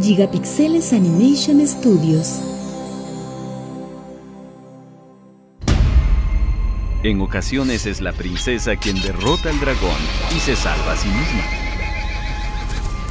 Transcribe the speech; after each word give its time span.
Gigapixeles 0.00 0.92
Animation 0.92 1.64
Studios. 1.64 2.40
En 7.04 7.20
ocasiones 7.20 7.86
es 7.86 8.00
la 8.00 8.12
princesa 8.12 8.74
quien 8.74 9.00
derrota 9.00 9.50
al 9.50 9.60
dragón 9.60 9.96
y 10.36 10.40
se 10.40 10.56
salva 10.56 10.94
a 10.94 10.96
sí 10.96 11.06
misma. 11.06 11.44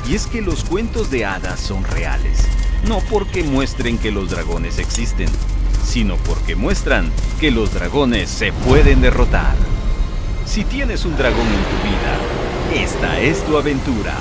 Y 0.09 0.15
es 0.15 0.27
que 0.27 0.41
los 0.41 0.65
cuentos 0.65 1.09
de 1.09 1.23
hadas 1.23 1.61
son 1.61 1.85
reales, 1.85 2.39
no 2.85 2.99
porque 3.09 3.43
muestren 3.43 3.97
que 3.97 4.11
los 4.11 4.29
dragones 4.29 4.77
existen, 4.77 5.29
sino 5.85 6.17
porque 6.17 6.57
muestran 6.57 7.09
que 7.39 7.49
los 7.49 7.73
dragones 7.73 8.29
se 8.29 8.51
pueden 8.51 8.99
derrotar. 8.99 9.55
Si 10.45 10.65
tienes 10.65 11.05
un 11.05 11.15
dragón 11.15 11.47
en 11.47 11.63
tu 11.63 12.77
vida, 12.77 12.83
esta 12.83 13.21
es 13.21 13.41
tu 13.45 13.55
aventura. 13.55 14.17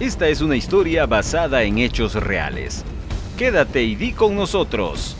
Esta 0.00 0.28
es 0.28 0.42
una 0.42 0.54
historia 0.54 1.06
basada 1.06 1.64
en 1.64 1.78
hechos 1.78 2.14
reales. 2.14 2.84
Quédate 3.36 3.82
y 3.82 3.96
di 3.96 4.12
con 4.12 4.36
nosotros. 4.36 5.16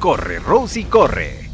Corre, 0.00 0.38
Rosie, 0.38 0.88
corre. 0.88 1.50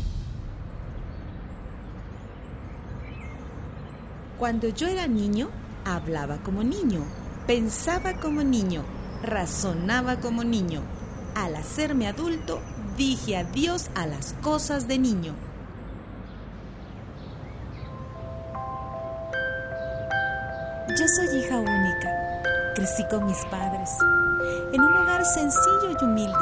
Cuando 4.38 4.68
yo 4.68 4.86
era 4.86 5.08
niño, 5.08 5.48
hablaba 5.84 6.36
como 6.44 6.62
niño, 6.62 7.00
pensaba 7.48 8.14
como 8.20 8.44
niño, 8.44 8.84
razonaba 9.24 10.20
como 10.20 10.44
niño. 10.44 10.82
Al 11.34 11.56
hacerme 11.56 12.06
adulto, 12.06 12.60
dije 12.96 13.36
adiós 13.36 13.90
a 13.96 14.06
las 14.06 14.34
cosas 14.42 14.86
de 14.86 14.98
niño. 15.00 15.34
Yo 20.96 21.06
soy 21.08 21.38
hija 21.40 21.56
única. 21.58 22.29
Crecí 22.80 23.04
con 23.10 23.26
mis 23.26 23.36
padres, 23.50 23.90
en 24.72 24.80
un 24.80 24.96
hogar 24.96 25.22
sencillo 25.26 25.90
y 25.90 26.02
humilde. 26.02 26.32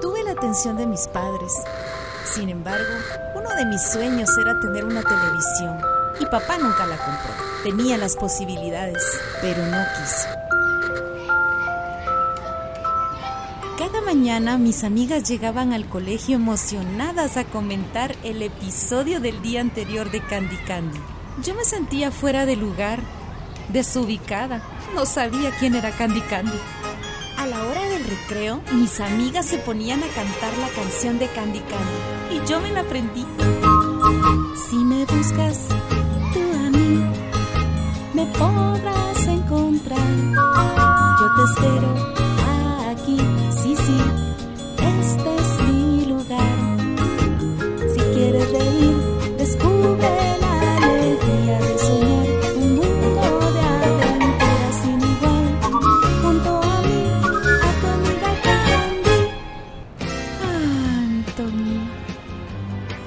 Tuve 0.00 0.24
la 0.24 0.30
atención 0.30 0.78
de 0.78 0.86
mis 0.86 1.06
padres. 1.06 1.52
Sin 2.24 2.48
embargo, 2.48 2.94
uno 3.34 3.54
de 3.54 3.66
mis 3.66 3.82
sueños 3.82 4.30
era 4.38 4.58
tener 4.58 4.86
una 4.86 5.02
televisión 5.02 5.78
y 6.18 6.24
papá 6.24 6.56
nunca 6.56 6.86
la 6.86 6.96
compró. 6.96 7.34
Tenía 7.62 7.98
las 7.98 8.16
posibilidades, 8.16 9.04
pero 9.42 9.66
no 9.66 9.84
quiso. 9.98 10.28
Cada 13.76 14.00
mañana 14.00 14.56
mis 14.56 14.82
amigas 14.82 15.28
llegaban 15.28 15.74
al 15.74 15.90
colegio 15.90 16.36
emocionadas 16.36 17.36
a 17.36 17.44
comentar 17.44 18.16
el 18.24 18.40
episodio 18.40 19.20
del 19.20 19.42
día 19.42 19.60
anterior 19.60 20.10
de 20.10 20.22
Candy 20.22 20.56
Candy. 20.66 20.98
Yo 21.42 21.54
me 21.54 21.66
sentía 21.66 22.10
fuera 22.10 22.46
de 22.46 22.56
lugar, 22.56 23.00
desubicada. 23.68 24.62
No 24.94 25.06
sabía 25.06 25.50
quién 25.58 25.74
era 25.74 25.90
Candy 25.90 26.20
Candy. 26.22 26.58
A 27.36 27.46
la 27.46 27.62
hora 27.62 27.82
del 27.88 28.04
recreo, 28.04 28.60
mis 28.72 29.00
amigas 29.00 29.46
se 29.46 29.58
ponían 29.58 30.02
a 30.02 30.08
cantar 30.08 30.52
la 30.58 30.68
canción 30.68 31.18
de 31.18 31.28
Candy 31.28 31.60
Candy 31.60 32.36
y 32.36 32.48
yo 32.48 32.60
me 32.60 32.72
la 32.72 32.80
aprendí. 32.80 33.24
Si 34.68 34.76
me 34.76 35.04
buscas, 35.04 35.68
tú 36.32 36.40
a 36.40 36.70
mí 36.70 37.04
me 38.12 38.26
podrás 38.26 39.26
encontrar. 39.26 40.00
Yo 41.20 41.34
te 41.36 41.42
espero 41.52 42.18
aquí, 42.90 43.18
sí, 43.50 43.76
sí, 43.76 43.98
este 44.78 45.36
es 45.36 45.47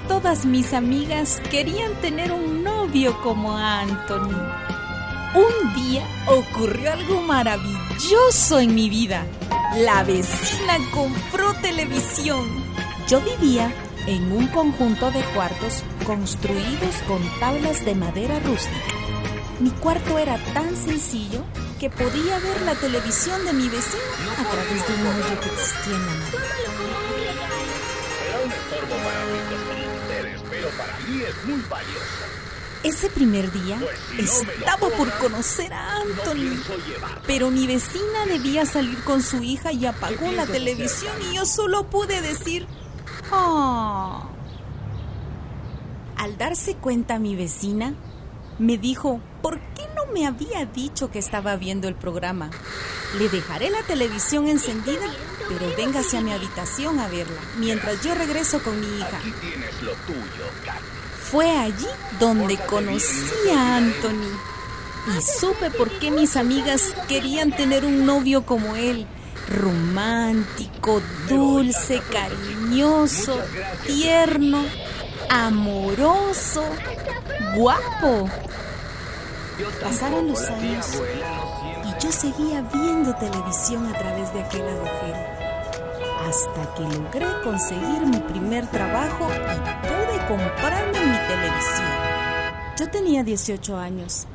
Todas 0.08 0.46
mis 0.46 0.74
amigas 0.74 1.42
querían 1.52 1.94
tener 2.02 2.31
un 2.31 2.64
novio 2.64 3.22
como 3.22 3.58
Anthony. 3.58 4.38
Un 5.36 5.74
día 5.74 6.06
ocurrió 6.28 6.94
algo 6.94 7.22
maravilloso 7.22 8.59
en 8.59 8.74
mi 8.74 8.90
vida. 8.90 9.25
La 9.75 10.03
vecina 10.03 10.78
compró 10.94 11.53
televisión. 11.56 12.47
Yo 13.08 13.19
vivía 13.22 13.74
en 14.08 14.31
un 14.31 14.48
conjunto 14.48 15.12
de 15.12 15.22
cuartos 15.34 15.84
construidos 16.06 16.96
con 17.08 17.22
tablas 17.42 17.84
de 17.84 17.96
madera 17.96 18.40
rústica. 18.40 18.96
Mi 19.59 19.72
cuarto 19.72 20.18
era 20.18 20.38
tan 20.53 20.75
sencillo 20.78 21.44
que 21.81 21.90
podía 21.90 22.40
ver 22.40 22.62
la 22.62 22.75
televisión 22.75 23.44
de 23.46 23.53
mi 23.53 23.68
vecino 23.68 24.31
a 24.40 24.52
través 24.52 24.88
de 24.88 24.94
un 24.94 25.08
hoyo 25.08 25.42
que 25.42 25.50
existía 25.50 25.96
en 25.96 26.06
la 26.06 26.13
madera. 26.13 26.50
Mí 31.12 31.22
es 31.24 31.46
muy 31.46 31.62
valioso. 31.70 32.26
Ese 32.84 33.10
primer 33.12 33.52
día 33.52 33.80
estaba 34.18 34.90
por 34.90 35.12
conocer 35.20 35.72
a 35.72 35.98
Anthony, 35.98 36.58
pero 37.28 37.52
mi 37.52 37.68
vecina 37.68 38.26
debía 38.28 38.66
salir 38.66 38.98
con 39.04 39.22
su 39.22 39.44
hija 39.44 39.72
y 39.72 39.86
apagó 39.86 40.32
la 40.32 40.48
televisión 40.48 41.14
y 41.30 41.36
yo 41.36 41.46
solo 41.46 41.90
pude 41.92 42.22
decir, 42.22 42.66
"Oh". 43.32 44.28
Al 46.18 46.38
darse 46.38 46.76
cuenta 46.76 47.20
mi 47.20 47.36
vecina, 47.36 47.94
me 48.58 48.78
dijo, 48.78 49.22
¿por 49.42 49.60
qué 49.60 49.84
no 49.96 50.12
me 50.12 50.26
había 50.26 50.66
dicho 50.66 51.12
que 51.12 51.20
estaba 51.20 51.56
viendo 51.58 51.88
el 51.88 51.96
programa? 51.96 52.50
Le 53.20 53.30
dejaré 53.30 53.70
la 53.70 53.82
televisión 53.84 54.48
encendida, 54.48 55.06
pero 55.48 55.76
véngase 55.76 56.18
a 56.18 56.22
mi 56.22 56.32
habitación 56.32 57.00
a 57.00 57.08
verla, 57.08 57.42
mientras 57.58 58.02
yo 58.04 58.16
regreso 58.16 58.62
con 58.64 58.80
mi 58.80 58.88
hija. 58.98 59.18
Aquí 59.18 59.34
tienes 59.42 59.82
lo 59.82 59.92
tuyo, 59.94 60.46
Candy. 60.66 61.00
Fue 61.31 61.50
allí 61.50 61.88
donde 62.19 62.58
conocí 62.58 63.50
a 63.56 63.78
Anthony 63.78 64.38
y 65.08 65.22
supe 65.22 65.72
por 65.72 65.90
qué 65.97 66.12
mis 66.12 66.36
amigas 66.36 66.94
querían 67.08 67.53
tener 67.53 67.86
un 67.86 68.06
novio 68.06 68.46
como 68.46 68.75
él. 68.75 69.08
Romántico, 69.47 71.02
dulce, 71.30 72.02
cariñoso, 72.12 73.40
tierno, 73.88 74.62
amoroso, 75.30 76.66
guapo. 77.56 78.30
Pasaron 79.81 80.28
los 80.28 80.42
años 80.50 80.86
y 81.86 82.03
yo 82.03 82.12
seguía 82.12 82.62
viendo 82.74 83.16
televisión 83.16 83.86
a 83.88 83.98
través 83.98 84.34
de 84.34 84.42
aquel 84.42 84.68
agujero 84.68 85.42
hasta 86.28 86.74
que 86.75 86.84
logré 86.84 87.28
conseguir 87.44 88.06
mi 88.06 88.19
primer 88.19 88.68
trabajo 88.68 89.28
y 89.30 89.88
pude 89.88 90.00
comprarme 90.31 90.97
mi 90.97 91.18
televisión. 91.28 91.92
Yo 92.80 92.90
tenía 92.90 93.22
18 93.22 93.78
años. 93.78 94.28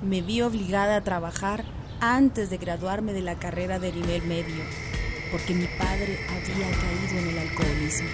Me 0.00 0.22
vi 0.22 0.40
obligada 0.40 0.94
a 0.94 1.02
trabajar 1.02 1.64
antes 2.00 2.48
de 2.48 2.58
graduarme 2.58 3.12
de 3.12 3.22
la 3.22 3.34
carrera 3.34 3.80
de 3.80 3.90
nivel 3.90 4.22
medio, 4.22 4.62
porque 5.32 5.52
mi 5.52 5.66
padre 5.66 6.16
había 6.30 6.70
caído 6.70 7.18
en 7.18 7.28
el 7.30 7.38
alcoholismo. 7.38 8.08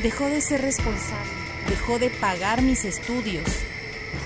Dejó 0.00 0.26
de 0.26 0.40
ser 0.40 0.62
responsable, 0.62 1.32
dejó 1.68 1.98
de 1.98 2.10
pagar 2.10 2.62
mis 2.62 2.84
estudios, 2.84 3.48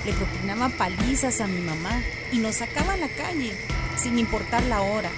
le 0.05 0.13
propinaba 0.13 0.69
palizas 0.69 1.41
a 1.41 1.47
mi 1.47 1.63
mamá 1.63 2.03
y 2.31 2.39
nos 2.39 2.57
sacaba 2.57 2.93
a 2.93 2.99
la 2.99 3.09
calle, 3.09 3.53
sin 3.97 4.19
importar 4.19 4.63
la 4.65 4.83
hora. 4.83 5.11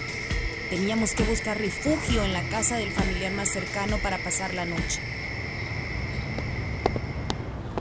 Teníamos 0.70 1.10
que 1.12 1.24
buscar 1.24 1.58
refugio 1.58 2.22
en 2.22 2.32
la 2.32 2.42
casa 2.50 2.76
del 2.76 2.92
familiar 2.92 3.32
más 3.32 3.48
cercano 3.48 3.98
para 3.98 4.18
pasar 4.18 4.54
la 4.54 4.64
noche. 4.64 5.00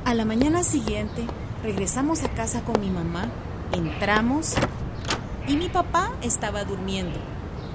A 0.05 0.13
la 0.13 0.23
mañana 0.23 0.63
siguiente, 0.63 1.25
regresamos 1.63 2.21
a 2.21 2.29
casa 2.29 2.61
con 2.61 2.79
mi 2.79 2.91
mamá, 2.91 3.27
entramos 3.71 4.53
y 5.47 5.55
mi 5.55 5.67
papá 5.67 6.11
estaba 6.21 6.63
durmiendo. 6.63 7.17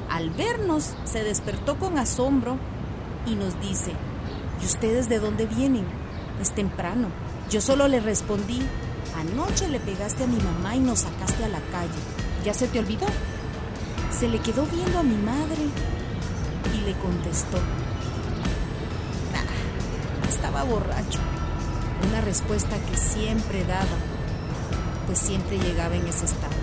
Al 0.09 0.31
vernos, 0.31 0.95
se 1.03 1.25
despertó 1.25 1.77
con 1.77 1.99
asombro 1.99 2.57
y 3.27 3.35
nos 3.35 3.61
dice, 3.61 3.91
¿y 4.63 4.65
ustedes 4.65 5.09
de 5.09 5.19
dónde 5.19 5.47
vienen? 5.47 5.85
Es 6.41 6.53
temprano. 6.53 7.09
Yo 7.51 7.61
solo 7.61 7.89
le 7.89 7.99
respondí, 7.99 8.63
anoche 9.17 9.69
le 9.69 9.81
pegaste 9.81 10.23
a 10.23 10.29
mi 10.29 10.39
mamá 10.39 10.77
y 10.77 10.79
nos 10.79 11.01
sacaste 11.01 11.45
a 11.45 11.49
la 11.49 11.61
calle. 11.73 11.99
¿Ya 12.45 12.55
se 12.55 12.69
te 12.69 12.79
olvidó? 12.79 13.07
Se 14.17 14.29
le 14.29 14.39
quedó 14.39 14.67
viendo 14.67 15.01
a 15.01 15.03
mi 15.03 15.17
madre 15.17 15.67
y 16.77 16.81
le 16.87 16.93
contestó. 16.93 17.59
Nah, 19.33 20.29
estaba 20.29 20.63
borracho. 20.63 21.19
Una 22.09 22.21
respuesta 22.21 22.77
que 22.91 22.97
siempre 22.97 23.65
daba, 23.65 23.99
pues 25.07 25.19
siempre 25.19 25.59
llegaba 25.59 25.95
en 25.95 26.07
ese 26.07 26.25
estado. 26.25 26.55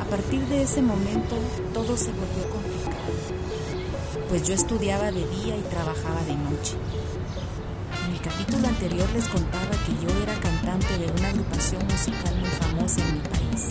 A 0.00 0.04
partir 0.08 0.40
de 0.46 0.62
ese 0.62 0.82
momento 0.82 1.36
todo 1.74 1.96
se 1.96 2.10
volvió 2.12 2.48
complicado, 2.50 3.12
pues 4.28 4.46
yo 4.46 4.54
estudiaba 4.54 5.10
de 5.10 5.26
día 5.28 5.56
y 5.56 5.62
trabajaba 5.70 6.22
de 6.22 6.36
noche. 6.36 6.76
En 8.06 8.12
el 8.12 8.20
capítulo 8.20 8.68
anterior 8.68 9.08
les 9.14 9.28
contaba 9.28 9.70
que 9.84 10.06
yo 10.06 10.22
era 10.22 10.34
cantante 10.40 10.98
de 10.98 11.10
una 11.10 11.28
agrupación 11.28 11.84
musical 11.86 12.36
muy 12.38 12.50
famosa 12.50 13.00
en 13.02 13.14
mi 13.14 13.20
país. 13.20 13.68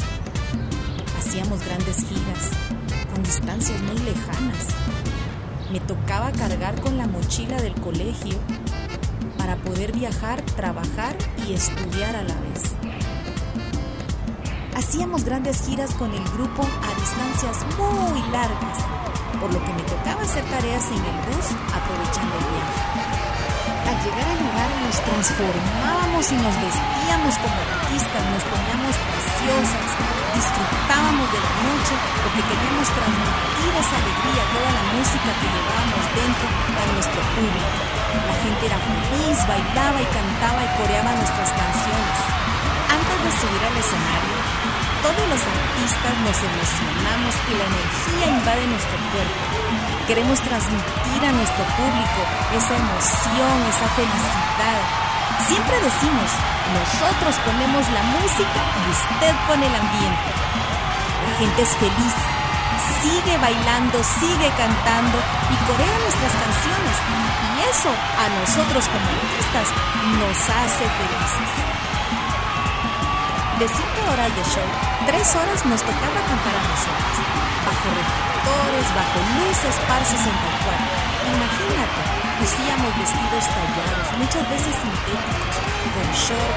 Hacíamos 1.17 1.63
grandes 1.65 1.97
giras, 1.97 2.51
con 3.13 3.23
distancias 3.23 3.81
muy 3.81 3.97
lejanas. 3.99 4.67
Me 5.71 5.79
tocaba 5.79 6.31
cargar 6.31 6.79
con 6.81 6.97
la 6.97 7.07
mochila 7.07 7.61
del 7.61 7.73
colegio 7.75 8.37
para 9.45 9.61
poder 9.61 9.91
viajar, 9.91 10.41
trabajar 10.57 11.13
y 11.45 11.53
estudiar 11.53 12.15
a 12.15 12.23
la 12.23 12.33
vez. 12.49 12.73
Hacíamos 14.73 15.23
grandes 15.23 15.61
giras 15.61 15.93
con 15.93 16.09
el 16.09 16.25
grupo 16.33 16.65
a 16.65 16.89
distancias 16.97 17.61
muy 17.77 18.25
largas, 18.33 18.77
por 19.37 19.53
lo 19.53 19.61
que 19.61 19.73
me 19.77 19.85
tocaba 19.85 20.25
hacer 20.25 20.41
tareas 20.49 20.89
en 20.89 20.97
el 20.97 21.17
bus 21.29 21.47
aprovechando 21.77 22.33
el 22.41 22.45
viaje. 22.57 22.81
Al 23.85 23.97
llegar 24.01 24.27
al 24.33 24.41
lugar 24.49 24.69
nos 24.81 24.97
transformábamos 25.13 26.25
y 26.25 26.35
nos 26.41 26.55
vestíamos 26.65 27.33
como 27.37 27.57
artistas, 27.69 28.23
nos 28.25 28.43
poníamos 28.49 28.93
preciosas, 28.97 29.89
disfrutábamos 30.33 31.27
de 31.29 31.39
la 31.45 31.53
noche 31.69 31.93
porque 32.17 32.41
queríamos 32.49 32.87
transmitir 32.97 33.71
esa 33.77 33.93
alegría, 33.93 34.41
toda 34.57 34.74
bailaba 39.33 39.97
y 40.01 40.05
cantaba 40.13 40.61
y 40.61 40.69
coreaba 40.77 41.09
nuestras 41.17 41.49
canciones. 41.49 42.17
Antes 42.93 43.17
de 43.25 43.31
subir 43.41 43.63
al 43.65 43.73
escenario, 43.73 44.37
todos 45.01 45.25
los 45.33 45.41
artistas 45.41 46.13
nos 46.21 46.37
emocionamos 46.45 47.33
y 47.49 47.53
la 47.57 47.65
energía 47.65 48.25
invade 48.37 48.69
nuestro 48.69 48.97
cuerpo. 49.09 49.41
Queremos 50.05 50.37
transmitir 50.45 51.21
a 51.25 51.31
nuestro 51.33 51.63
público 51.73 52.21
esa 52.53 52.73
emoción, 52.77 53.55
esa 53.65 53.87
felicidad. 53.97 54.81
Siempre 55.49 55.73
decimos, 55.81 56.29
nosotros 56.77 57.33
ponemos 57.49 57.81
la 57.97 58.03
música 58.21 58.61
y 58.61 58.83
usted 58.93 59.33
pone 59.49 59.65
el 59.65 59.73
ambiente. 59.73 60.29
La 61.25 61.33
gente 61.41 61.59
es 61.65 61.73
feliz, 61.81 62.15
sigue 63.01 63.35
bailando, 63.41 63.97
sigue 64.05 64.49
cantando 64.53 65.17
y 65.49 65.55
corea 65.65 65.97
nuestras 65.97 66.33
canciones. 66.37 67.24
Y 67.75 67.77
eso 67.77 67.89
a 67.91 68.27
nosotros 68.39 68.87
como 68.87 69.03
artistas 69.03 69.67
nos 70.15 70.37
hace 70.47 70.85
felices. 70.95 71.51
De 73.59 73.67
5 73.67 74.15
horas 74.15 74.31
de 74.31 74.43
show, 74.47 74.69
3 75.03 75.35
horas 75.35 75.59
nos 75.65 75.81
tocaba 75.83 76.19
cantar 76.23 76.55
a 76.55 76.63
nosotros, 76.71 77.15
bajo 77.67 77.87
reflectores, 77.99 78.87
bajo 78.95 79.17
luces 79.43 79.75
par 79.91 79.99
64. 80.07 80.23
Imagínate, 81.35 81.99
lucíamos 82.39 82.91
vestidos 82.95 83.43
tallados, 83.43 84.07
muchas 84.23 84.45
veces 84.55 84.71
sintéticos, 84.71 85.55
con 85.91 86.07
short, 86.15 86.55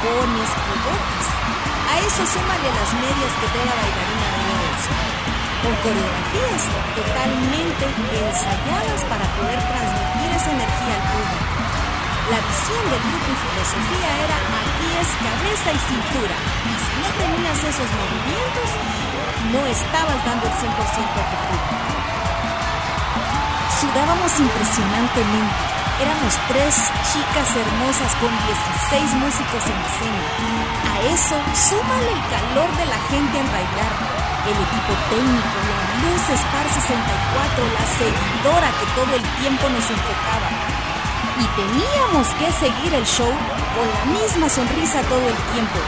tacones 0.00 0.48
o 0.48 0.74
botas. 0.80 1.26
A 1.92 1.94
eso 2.08 2.24
súmale 2.24 2.68
las 2.72 2.90
medias 2.96 3.32
que 3.36 3.46
trae 3.52 3.68
la 3.68 3.76
bailarina 3.84 4.28
de 4.32 4.48
bolso. 4.64 5.17
Con 5.62 5.74
coreografías 5.82 6.62
totalmente 6.94 7.84
ensayadas 7.86 9.00
para 9.10 9.26
poder 9.36 9.58
transmitir 9.58 10.30
esa 10.38 10.50
energía 10.54 10.94
al 10.98 11.04
público. 11.12 11.58
La 12.28 12.40
visión 12.44 12.82
del 12.92 13.02
grupo 13.08 13.28
y 13.32 13.36
filosofía 13.40 14.10
era 14.24 14.36
aquí 14.36 14.88
cabeza 15.18 15.68
y 15.72 15.80
cintura. 15.90 16.36
Y 16.68 16.74
si 16.78 16.92
no 17.02 17.08
tenías 17.18 17.58
esos 17.58 17.88
movimientos, 17.88 18.68
no 19.52 19.60
estabas 19.66 20.18
dando 20.24 20.44
el 20.46 20.54
100% 20.54 20.68
a 20.68 21.26
tu 21.26 21.36
público. 21.48 21.74
Sudábamos 23.80 24.32
impresionantemente. 24.38 25.78
Éramos 25.98 26.32
tres 26.46 26.74
chicas 27.10 27.48
hermosas 27.58 28.10
con 28.22 28.30
16 28.30 29.18
músicos 29.18 29.62
en 29.66 29.78
escena. 29.88 30.22
A 30.86 30.94
eso, 31.10 31.36
súmale 31.54 32.10
el 32.12 32.22
calor 32.30 32.70
de 32.78 32.86
la 32.86 33.00
gente 33.10 33.34
al 33.40 33.50
bailar, 33.50 33.92
el 34.48 34.56
equipo 34.56 34.92
técnico, 35.12 35.56
las 35.68 35.84
luces 36.04 36.40
par 36.48 36.64
64, 36.64 37.68
la 37.76 37.84
seguidora 38.00 38.68
que 38.80 38.86
todo 38.96 39.12
el 39.14 39.24
tiempo 39.44 39.68
nos 39.68 39.84
enfocaba 39.84 40.48
y 41.38 41.46
teníamos 41.54 42.26
que 42.34 42.50
seguir 42.58 42.92
el 42.94 43.06
show 43.06 43.30
con 43.30 43.86
la 43.86 44.04
misma 44.10 44.48
sonrisa 44.48 45.02
todo 45.06 45.22
el 45.22 45.38
tiempo, 45.54 45.78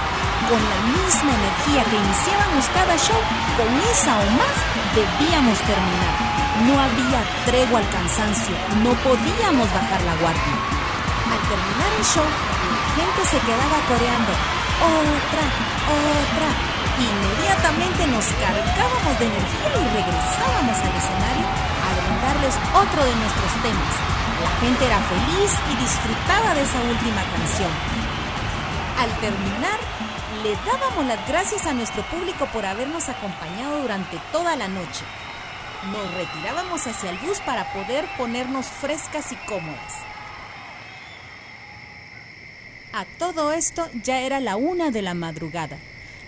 con 0.47 0.61
la 0.61 0.79
misma 0.95 1.33
energía 1.35 1.83
que 1.91 1.97
iniciábamos 1.99 2.65
cada 2.71 2.95
show, 3.01 3.19
con 3.59 3.71
esa 3.91 4.15
o 4.15 4.27
más 4.39 4.57
debíamos 4.95 5.59
terminar. 5.67 6.15
No 6.69 6.75
había 6.77 7.21
tregua 7.49 7.81
al 7.81 7.89
cansancio, 7.91 8.55
no 8.85 8.93
podíamos 9.03 9.67
bajar 9.73 10.01
la 10.07 10.15
guardia. 10.23 10.57
Al 11.33 11.43
terminar 11.51 11.91
el 11.99 12.05
show, 12.05 12.29
la 12.29 12.87
gente 12.95 13.21
se 13.27 13.39
quedaba 13.43 13.79
coreando, 13.89 14.33
otra, 14.85 15.45
otra. 15.89 16.80
Inmediatamente 17.01 18.07
nos 18.09 18.27
cargábamos 18.37 19.19
de 19.19 19.25
energía 19.25 19.73
y 19.73 19.87
regresábamos 19.97 20.77
al 20.77 20.95
escenario 21.01 21.47
a 21.49 21.89
brindarles 21.97 22.55
otro 22.77 23.01
de 23.05 23.15
nuestros 23.17 23.53
temas. 23.65 23.95
La 24.45 24.51
gente 24.61 24.85
era 24.85 25.01
feliz 25.01 25.51
y 25.73 25.77
disfrutaba 25.81 26.55
de 26.55 26.63
esa 26.63 26.81
última 26.83 27.23
canción. 27.33 27.73
Al 29.01 29.11
terminar, 29.21 29.81
le 30.43 30.55
dábamos 30.69 31.07
las 31.07 31.27
gracias 31.27 31.67
a 31.67 31.73
nuestro 31.73 32.03
público 32.05 32.47
por 32.53 32.67
habernos 32.67 33.09
acompañado 33.09 33.81
durante 33.81 34.19
toda 34.33 34.57
la 34.57 34.69
noche. 34.69 35.05
Nos 35.93 36.15
retirábamos 36.15 36.87
hacia 36.87 37.11
el 37.11 37.19
bus 37.19 37.41
para 37.41 37.73
poder 37.73 38.05
ponernos 38.19 38.67
frescas 38.67 39.33
y 39.33 39.37
cómodas. 39.49 39.95
A 42.93 43.05
todo 43.19 43.53
esto 43.53 43.89
ya 44.03 44.21
era 44.21 44.41
la 44.41 44.57
una 44.57 44.91
de 44.91 45.01
la 45.01 45.15
madrugada. 45.15 45.79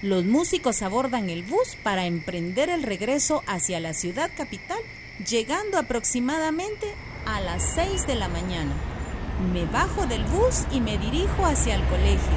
Los 0.02 0.24
músicos 0.24 0.82
abordan 0.82 1.30
el 1.30 1.44
bus 1.44 1.76
para 1.80 2.06
emprender 2.06 2.70
el 2.70 2.82
regreso 2.82 3.44
hacia 3.46 3.78
la 3.78 3.94
ciudad 3.94 4.32
capital, 4.36 4.78
llegando 5.24 5.78
aproximadamente 5.78 6.92
a 7.24 7.40
las 7.40 7.62
6 7.76 8.08
de 8.08 8.16
la 8.16 8.26
mañana. 8.26 8.74
Me 9.52 9.64
bajo 9.64 10.06
del 10.08 10.24
bus 10.24 10.64
y 10.72 10.80
me 10.80 10.98
dirijo 10.98 11.46
hacia 11.46 11.76
el 11.76 11.84
colegio, 11.84 12.32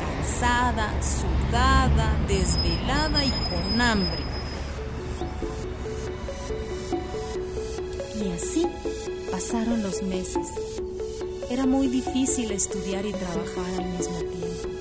cansada, 0.00 0.92
sudada, 1.00 2.18
desvelada 2.26 3.24
y 3.24 3.30
con 3.30 3.80
hambre. 3.80 4.24
Y 8.20 8.32
así 8.32 8.66
pasaron 9.30 9.84
los 9.84 10.02
meses. 10.02 10.48
Era 11.48 11.64
muy 11.64 11.86
difícil 11.86 12.50
estudiar 12.50 13.06
y 13.06 13.12
trabajar 13.12 13.78
al 13.78 13.84
mismo 13.84 14.18
tiempo. 14.18 14.77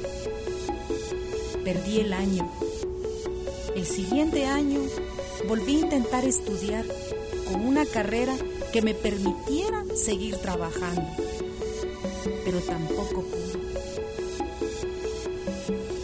Perdí 1.68 2.00
el 2.00 2.14
año. 2.14 2.50
El 3.75 3.86
siguiente 3.86 4.46
año 4.46 4.80
volví 5.50 5.75
a 5.75 5.80
intentar 5.80 6.24
estudiar 6.24 6.86
con 7.51 7.65
una 7.65 7.86
carrera 7.86 8.34
que 8.72 8.82
me 8.82 8.94
permitiera 8.94 9.84
seguir 9.94 10.38
trabajando, 10.38 11.03
pero 12.46 12.60
tampoco 12.60 13.22
pude. 13.22 13.60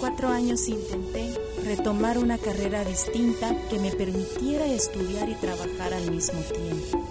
Cuatro 0.02 0.28
años 0.28 0.68
intenté 0.68 1.32
retomar 1.64 2.18
una 2.18 2.38
carrera 2.38 2.84
distinta 2.84 3.56
que 3.70 3.80
me 3.80 3.92
permitiera 3.92 4.66
estudiar 4.66 5.30
y 5.30 5.36
trabajar 5.36 5.94
al 5.94 6.12
mismo 6.12 6.42
tiempo. 6.42 7.08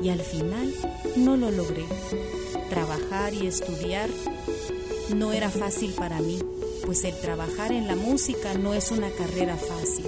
Y 0.00 0.10
al 0.10 0.20
final 0.20 0.72
no 1.16 1.36
lo 1.36 1.50
logré. 1.50 1.84
Trabajar 2.70 3.34
y 3.34 3.48
estudiar 3.48 4.08
no 5.16 5.32
era 5.32 5.50
fácil 5.50 5.92
para 5.94 6.20
mí, 6.20 6.38
pues 6.84 7.04
el 7.04 7.14
trabajar 7.14 7.72
en 7.72 7.86
la 7.86 7.96
música 7.96 8.54
no 8.54 8.74
es 8.74 8.90
una 8.90 9.10
carrera 9.10 9.56
fácil. 9.56 10.06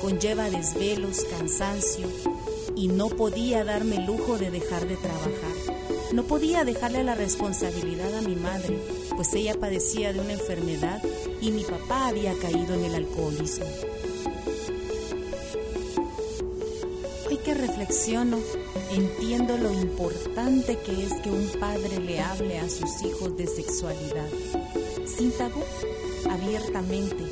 Conlleva 0.00 0.50
desvelos, 0.50 1.24
cansancio, 1.24 2.06
y 2.76 2.88
no 2.88 3.08
podía 3.08 3.64
darme 3.64 3.96
el 3.96 4.06
lujo 4.06 4.38
de 4.38 4.50
dejar 4.50 4.86
de 4.86 4.96
trabajar. 4.96 5.74
No 6.12 6.24
podía 6.24 6.64
dejarle 6.64 7.04
la 7.04 7.14
responsabilidad 7.14 8.14
a 8.16 8.22
mi 8.22 8.36
madre, 8.36 8.78
pues 9.16 9.32
ella 9.34 9.54
padecía 9.58 10.12
de 10.12 10.20
una 10.20 10.32
enfermedad 10.32 11.02
y 11.40 11.50
mi 11.50 11.64
papá 11.64 12.08
había 12.08 12.34
caído 12.34 12.74
en 12.74 12.84
el 12.84 12.94
alcoholismo. 12.94 13.66
Hoy 17.26 17.36
que 17.38 17.54
reflexiono, 17.54 18.38
entiendo 18.92 19.56
lo 19.58 19.72
importante 19.72 20.78
que 20.78 21.04
es 21.04 21.14
que 21.14 21.30
un 21.30 21.48
padre 21.58 21.98
le 22.00 22.20
hable 22.20 22.58
a 22.58 22.68
sus 22.68 23.02
hijos 23.02 23.36
de 23.36 23.46
sexualidad, 23.46 24.28
sin 25.06 25.32
tabú, 25.32 25.62
abiertamente. 26.34 27.24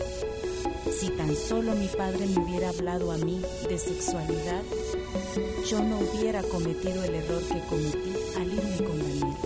Si 0.93 1.09
tan 1.11 1.35
solo 1.37 1.75
mi 1.75 1.89
padre 1.89 2.27
me 2.27 2.45
hubiera 2.45 2.69
hablado 2.69 3.13
a 3.13 3.17
mí 3.17 3.41
de 3.69 3.79
sexualidad, 3.79 4.63
yo 5.69 5.81
no 5.83 5.99
hubiera 5.99 6.43
cometido 6.43 7.03
el 7.05 7.15
error 7.15 7.43
que 7.43 7.61
cometí 7.69 8.13
al 8.37 8.53
irme 8.53 8.77
con 8.77 8.99
Daniel. 8.99 9.37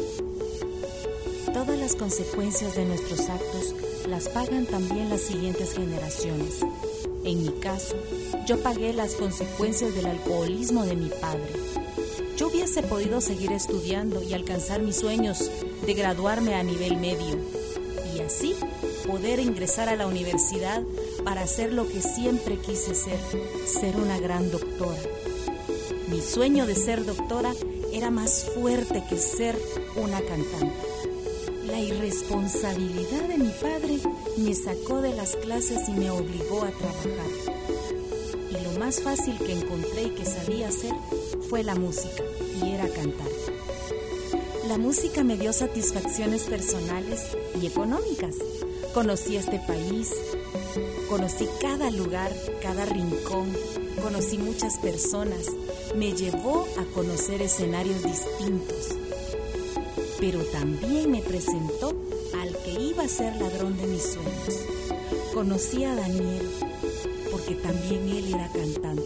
Todas 1.52 1.78
las 1.78 1.94
consecuencias 1.96 2.75
de 2.75 2.84
nuestros 2.84 3.28
actos 3.28 3.75
las 4.08 4.28
pagan 4.28 4.66
también 4.66 5.08
las 5.08 5.22
siguientes 5.22 5.72
generaciones. 5.72 6.60
En 7.25 7.42
mi 7.42 7.52
caso, 7.60 7.96
yo 8.46 8.58
pagué 8.62 8.92
las 8.92 9.14
consecuencias 9.14 9.94
del 9.94 10.06
alcoholismo 10.06 10.84
de 10.84 10.96
mi 10.96 11.08
padre. 11.08 11.52
Yo 12.36 12.48
hubiese 12.48 12.82
podido 12.82 13.20
seguir 13.20 13.52
estudiando 13.52 14.22
y 14.22 14.34
alcanzar 14.34 14.82
mis 14.82 14.96
sueños 14.96 15.50
de 15.86 15.94
graduarme 15.94 16.54
a 16.54 16.62
nivel 16.62 16.98
medio. 16.98 17.38
Y 18.14 18.20
así 18.20 18.54
poder 19.06 19.38
ingresar 19.38 19.88
a 19.88 19.96
la 19.96 20.06
universidad 20.06 20.82
para 21.25 21.42
hacer 21.42 21.72
lo 21.72 21.88
que 21.88 22.00
siempre 22.02 22.58
quise 22.58 22.94
ser, 22.94 23.18
ser 23.66 23.96
una 23.96 24.18
gran 24.18 24.50
doctora. 24.50 25.00
Mi 26.08 26.20
sueño 26.20 26.66
de 26.66 26.75
ser 26.75 27.04
doctora 27.04 27.52
era 27.92 28.10
más 28.10 28.46
fuerte 28.54 29.02
que 29.08 29.18
ser 29.18 29.56
una 29.96 30.20
cantante. 30.20 30.75
La 31.66 31.80
irresponsabilidad 31.80 33.28
de 33.28 33.38
mi 33.38 33.50
padre 33.50 33.98
me 34.36 34.54
sacó 34.54 35.00
de 35.02 35.14
las 35.14 35.36
clases 35.36 35.88
y 35.88 35.92
me 35.92 36.10
obligó 36.10 36.62
a 36.62 36.70
trabajar. 36.70 37.56
Y 38.50 38.64
lo 38.64 38.78
más 38.78 39.00
fácil 39.00 39.36
que 39.38 39.52
encontré 39.52 40.04
y 40.04 40.10
que 40.10 40.25
sabía 40.25 40.68
hacer 40.68 40.92
fue 41.48 41.64
la 41.64 41.75
música, 41.75 42.22
y 42.62 42.70
era 42.70 42.88
cantar. 42.88 43.26
La 44.68 44.78
música 44.78 45.22
me 45.25 45.36
dio 45.36 45.52
satisfacciones 45.52 46.42
personales 46.42 47.36
y 47.60 47.66
económicas. 47.66 48.34
Conocí 48.96 49.36
este 49.36 49.58
país, 49.58 50.10
conocí 51.10 51.46
cada 51.60 51.90
lugar, 51.90 52.32
cada 52.62 52.86
rincón, 52.86 53.52
conocí 54.02 54.38
muchas 54.38 54.78
personas, 54.78 55.48
me 55.94 56.14
llevó 56.14 56.66
a 56.78 56.94
conocer 56.94 57.42
escenarios 57.42 58.02
distintos. 58.02 58.96
Pero 60.18 60.42
también 60.44 61.10
me 61.10 61.20
presentó 61.20 61.92
al 62.40 62.56
que 62.64 62.70
iba 62.70 63.02
a 63.02 63.08
ser 63.08 63.36
ladrón 63.36 63.76
de 63.76 63.86
mis 63.86 64.02
sueños. 64.02 64.64
Conocí 65.34 65.84
a 65.84 65.94
Daniel, 65.94 66.50
porque 67.30 67.54
también 67.56 68.08
él 68.08 68.34
era 68.34 68.50
cantante. 68.50 69.02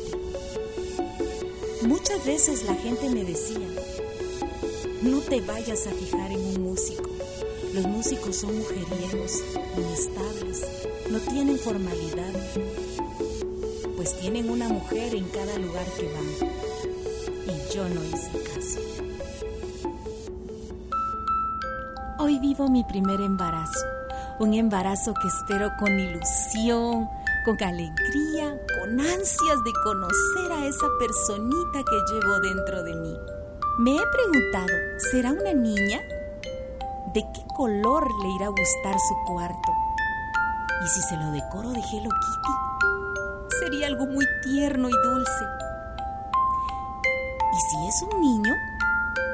Muchas 1.82 2.24
veces 2.24 2.62
la 2.62 2.76
gente 2.76 3.10
me 3.10 3.24
decía, 3.24 3.66
no 5.02 5.18
te 5.18 5.40
vayas 5.40 5.88
a 5.88 5.90
fijar 5.90 6.30
en 6.30 6.38
un 6.38 6.62
músico. 6.62 7.09
Los 7.74 7.86
músicos 7.86 8.34
son 8.34 8.58
mujeriegos, 8.58 9.44
inestables, 9.76 10.88
no 11.08 11.18
tienen 11.20 11.56
formalidad, 11.56 12.32
pues 13.96 14.18
tienen 14.18 14.50
una 14.50 14.68
mujer 14.68 15.14
en 15.14 15.28
cada 15.28 15.56
lugar 15.56 15.86
que 15.96 16.10
van. 16.12 16.50
Y 17.46 17.72
yo 17.72 17.88
no 17.88 18.02
hice 18.04 18.42
caso. 18.42 18.80
Hoy 22.18 22.40
vivo 22.40 22.68
mi 22.68 22.82
primer 22.82 23.20
embarazo, 23.20 23.86
un 24.40 24.54
embarazo 24.54 25.14
que 25.14 25.28
espero 25.28 25.70
con 25.78 25.96
ilusión, 25.96 27.08
con 27.44 27.62
alegría, 27.62 28.60
con 28.80 29.00
ansias 29.00 29.64
de 29.64 29.72
conocer 29.84 30.52
a 30.52 30.66
esa 30.66 30.86
personita 30.98 31.84
que 31.88 32.12
llevo 32.12 32.40
dentro 32.40 32.82
de 32.82 32.94
mí. 32.96 33.16
Me 33.78 33.96
he 33.96 34.02
preguntado, 34.12 34.76
¿será 35.12 35.30
una 35.32 35.54
niña? 35.54 36.00
¿De 37.12 37.22
qué 37.32 37.44
color 37.56 38.06
le 38.22 38.28
irá 38.28 38.46
a 38.46 38.50
gustar 38.50 38.94
su 39.00 39.16
cuarto? 39.26 39.72
¿Y 40.84 40.86
si 40.86 41.02
se 41.02 41.16
lo 41.16 41.32
decoro 41.32 41.70
de 41.70 41.80
Hello 41.80 42.08
Kitty? 42.08 43.48
Sería 43.58 43.88
algo 43.88 44.06
muy 44.06 44.24
tierno 44.44 44.88
y 44.88 44.92
dulce. 44.92 45.44
¿Y 47.52 47.60
si 47.68 47.88
es 47.88 48.02
un 48.12 48.20
niño? 48.20 48.54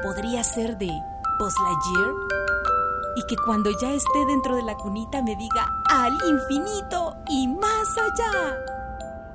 ¿Podría 0.01 0.43
ser 0.43 0.75
de 0.79 0.87
Lightyear? 0.87 2.13
Y 3.17 3.27
que 3.27 3.35
cuando 3.45 3.69
ya 3.79 3.93
esté 3.93 4.25
dentro 4.25 4.55
de 4.55 4.63
la 4.63 4.73
cunita 4.73 5.21
me 5.21 5.35
diga 5.35 5.67
al 5.91 6.13
infinito 6.13 7.15
y 7.29 7.47
más 7.47 7.95
allá. 7.95 8.57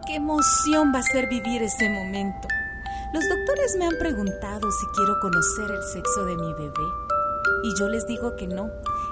¡Qué 0.04 0.16
emoción 0.16 0.92
va 0.92 0.98
a 0.98 1.04
ser 1.04 1.28
vivir 1.28 1.62
ese 1.62 1.88
momento! 1.88 2.48
Los 3.12 3.22
doctores 3.28 3.76
me 3.78 3.86
han 3.86 3.98
preguntado 4.00 4.68
si 4.72 4.86
quiero 4.96 5.20
conocer 5.20 5.70
el 5.70 5.82
sexo 5.84 6.24
de 6.24 6.34
mi 6.34 6.52
bebé 6.54 7.11
y 7.62 7.74
yo 7.78 7.88
les 7.88 8.06
digo 8.06 8.36
que 8.36 8.46
no, 8.46 8.70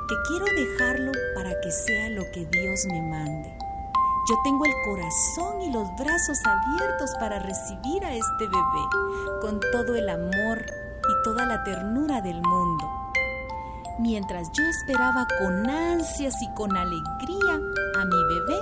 que 0.09 0.15
quiero 0.29 0.45
dejarlo 0.47 1.13
para 1.35 1.61
que 1.61 1.71
sea 1.71 2.09
lo 2.11 2.23
que 2.33 2.47
Dios 2.47 2.87
me 2.87 3.03
mande. 3.03 3.57
Yo 4.29 4.37
tengo 4.45 4.65
el 4.65 4.73
corazón 4.85 5.61
y 5.63 5.73
los 5.73 5.89
brazos 5.97 6.39
abiertos 6.45 7.11
para 7.19 7.39
recibir 7.39 8.05
a 8.05 8.15
este 8.15 8.47
bebé 8.47 9.41
con 9.41 9.61
todo 9.73 9.97
el 9.97 10.09
amor 10.09 10.65
y 11.09 11.23
toda 11.25 11.47
la 11.47 11.65
ternura 11.65 12.21
del 12.21 12.41
mundo. 12.43 12.91
Mientras 13.99 14.51
yo 14.53 14.65
esperaba 14.65 15.27
con 15.39 15.69
ansias 15.69 16.35
y 16.43 16.55
con 16.55 16.77
alegría 16.77 17.55
a 17.99 18.05
mi 18.05 18.25
bebé, 18.29 18.61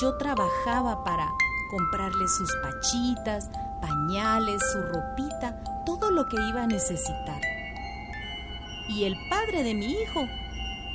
yo 0.00 0.16
trabajaba 0.16 1.04
para 1.04 1.30
comprarle 1.70 2.26
sus 2.28 2.50
pachitas, 2.56 3.50
pañales, 3.80 4.62
su 4.72 4.82
ropita, 4.82 5.62
todo 5.84 6.10
lo 6.10 6.26
que 6.26 6.36
iba 6.48 6.62
a 6.62 6.66
necesitar. 6.66 7.33
Y 8.88 9.04
el 9.04 9.16
padre 9.28 9.62
de 9.62 9.74
mi 9.74 9.92
hijo, 9.92 10.28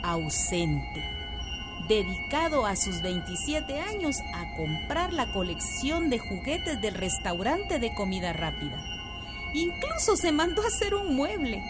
ausente, 0.03 1.03
dedicado 1.87 2.65
a 2.65 2.75
sus 2.75 3.01
27 3.01 3.79
años 3.79 4.17
a 4.33 4.55
comprar 4.55 5.11
la 5.11 5.31
colección 5.31 6.09
de 6.09 6.19
juguetes 6.19 6.79
del 6.81 6.93
restaurante 6.93 7.79
de 7.79 7.93
comida 7.93 8.33
rápida. 8.33 8.77
Incluso 9.53 10.15
se 10.15 10.31
mandó 10.31 10.61
a 10.61 10.67
hacer 10.67 10.93
un 10.93 11.15
mueble 11.15 11.63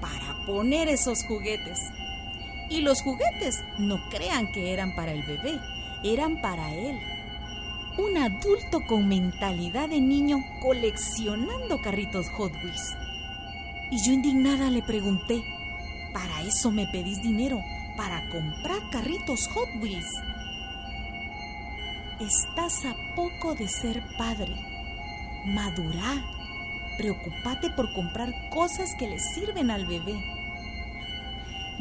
para 0.00 0.44
poner 0.46 0.88
esos 0.88 1.24
juguetes. 1.24 1.80
Y 2.68 2.82
los 2.82 3.00
juguetes 3.00 3.64
no 3.78 4.08
crean 4.10 4.52
que 4.52 4.74
eran 4.74 4.94
para 4.94 5.12
el 5.12 5.22
bebé, 5.22 5.58
eran 6.04 6.42
para 6.42 6.74
él 6.74 7.00
un 7.98 8.16
adulto 8.16 8.86
con 8.86 9.08
mentalidad 9.08 9.88
de 9.88 10.00
niño 10.00 10.44
coleccionando 10.60 11.82
carritos 11.82 12.28
Hot 12.30 12.52
Wheels. 12.62 12.96
Y 13.90 13.98
yo 14.02 14.12
indignada 14.12 14.70
le 14.70 14.82
pregunté, 14.82 15.42
¿para 16.12 16.42
eso 16.42 16.70
me 16.70 16.86
pedís 16.86 17.22
dinero? 17.22 17.62
¿Para 17.96 18.28
comprar 18.28 18.90
carritos 18.90 19.48
Hot 19.48 19.68
Wheels? 19.80 20.06
Estás 22.20 22.84
a 22.84 22.94
poco 23.14 23.54
de 23.54 23.66
ser 23.66 24.02
padre. 24.18 24.54
Madurá. 25.46 26.22
Preocúpate 26.98 27.70
por 27.70 27.92
comprar 27.94 28.50
cosas 28.50 28.94
que 28.98 29.08
le 29.08 29.18
sirven 29.18 29.70
al 29.70 29.86
bebé. 29.86 30.20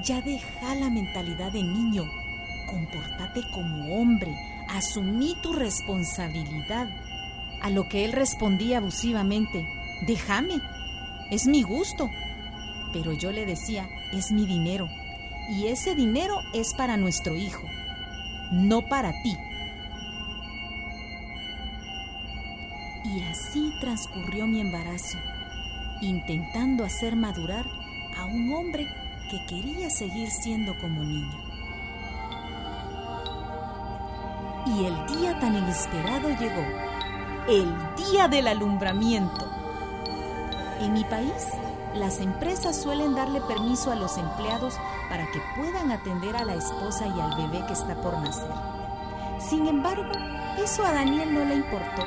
Ya 0.04 0.22
deja 0.22 0.76
la 0.76 0.90
mentalidad 0.90 1.52
de 1.52 1.64
niño. 1.64 2.06
Comportate 2.68 3.42
como 3.52 4.00
hombre 4.00 4.34
asumí 4.70 5.36
tu 5.42 5.54
responsabilidad. 5.54 6.88
A 7.62 7.70
lo 7.70 7.90
que 7.90 8.06
él 8.06 8.12
respondía 8.14 8.78
abusivamente, 8.78 9.68
déjame, 10.06 10.62
es 11.32 11.48
mi 11.48 11.64
gusto. 11.64 12.10
Pero 12.94 13.14
yo 13.14 13.32
le 13.32 13.46
decía, 13.46 13.88
es 14.14 14.32
mi 14.32 14.46
dinero, 14.46 14.90
y 15.50 15.68
ese 15.68 15.96
dinero 15.96 16.40
es 16.54 16.74
para 16.74 16.98
nuestro 16.98 17.36
hijo, 17.36 17.68
no 18.52 18.82
para 18.82 19.12
ti. 19.24 19.38
Y 23.06 23.24
así 23.24 23.72
transcurrió 23.80 24.48
mi 24.48 24.60
embarazo, 24.60 25.18
intentando 26.02 26.84
hacer 26.84 27.16
madurar 27.16 27.66
a 28.18 28.26
un 28.26 28.52
hombre 28.54 28.88
que 29.30 29.46
quería 29.46 29.90
seguir 29.90 30.30
siendo 30.30 30.78
como 30.80 31.04
niño. 31.04 31.48
Y 34.66 34.86
el 34.86 35.06
día 35.08 35.40
tan 35.40 35.56
inesperado 35.56 36.30
llegó, 36.30 36.66
el 37.48 37.74
día 37.96 38.28
del 38.28 38.48
alumbramiento. 38.48 39.47
En 40.80 40.94
mi 40.94 41.04
país, 41.04 41.48
las 41.96 42.20
empresas 42.20 42.76
suelen 42.76 43.16
darle 43.16 43.42
permiso 43.42 43.92
a 43.92 43.96
los 43.96 44.18
empleados 44.18 44.76
para 45.10 45.26
que 45.32 45.42
puedan 45.56 45.92
atender 45.92 46.36
a 46.36 46.46
la 46.46 46.54
esposa 46.54 47.08
y 47.08 47.20
al 47.20 47.36
bebé 47.36 47.66
que 47.66 47.74
está 47.74 47.96
por 47.96 48.18
nacer. 48.20 48.52
Sin 49.40 49.68
embargo, 49.68 50.12
eso 50.64 50.86
a 50.86 50.92
Daniel 50.92 51.34
no 51.34 51.46
le 51.46 51.56
importó. 51.56 52.04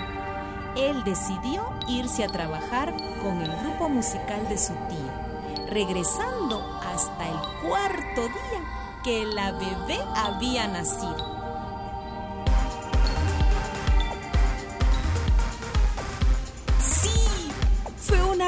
Él 0.76 1.02
decidió 1.04 1.64
irse 1.88 2.22
a 2.22 2.28
trabajar 2.28 2.94
con 3.22 3.42
el 3.42 3.50
grupo 3.56 3.88
musical 3.88 4.48
de 4.48 4.58
su 4.58 4.72
tía, 4.88 5.66
regresando 5.68 6.62
hasta 6.86 7.28
el 7.28 7.68
cuarto 7.68 8.22
día 8.22 9.00
que 9.02 9.24
la 9.26 9.52
bebé 9.52 9.98
había 10.14 10.68
nacido. 10.68 11.29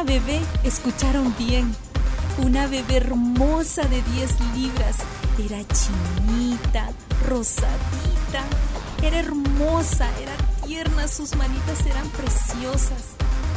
Bebé, 0.05 0.41
escucharon 0.65 1.35
bien, 1.39 1.75
una 2.39 2.67
bebé 2.67 2.97
hermosa 2.97 3.83
de 3.83 4.03
10 4.03 4.41
libras. 4.57 4.97
Era 5.39 5.59
chinita, 5.69 6.91
rosadita, 7.27 8.45
era 9.03 9.19
hermosa, 9.19 10.09
era 10.21 10.33
tierna, 10.67 11.09
sus 11.09 11.35
manitas 11.37 11.87
eran 11.87 12.09
preciosas. 12.11 13.17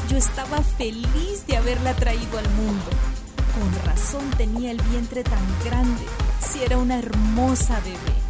Yo 0.09 0.17
estaba 0.17 0.61
feliz 0.61 1.45
de 1.47 1.57
haberla 1.57 1.93
traído 1.95 2.37
al 2.37 2.49
mundo. 2.51 2.85
Con 3.53 3.85
razón 3.85 4.29
tenía 4.37 4.71
el 4.71 4.81
vientre 4.81 5.23
tan 5.23 5.45
grande, 5.63 6.03
si 6.39 6.61
era 6.63 6.77
una 6.77 6.99
hermosa 6.99 7.79
bebé. 7.79 8.25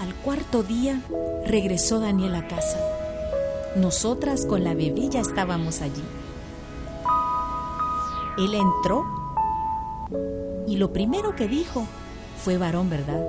Al 0.00 0.14
cuarto 0.16 0.62
día 0.62 1.00
regresó 1.46 2.00
Daniel 2.00 2.34
a 2.34 2.46
casa. 2.48 2.95
Nosotras 3.76 4.46
con 4.46 4.64
la 4.64 4.72
bebé 4.72 5.10
ya 5.10 5.20
estábamos 5.20 5.82
allí. 5.82 6.02
Él 8.38 8.54
entró 8.54 9.04
y 10.66 10.78
lo 10.78 10.94
primero 10.94 11.36
que 11.36 11.46
dijo 11.46 11.86
Fue 12.42 12.56
varón, 12.56 12.88
¿verdad? 12.88 13.22